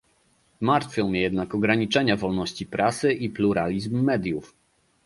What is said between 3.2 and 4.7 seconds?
pluralizm mediów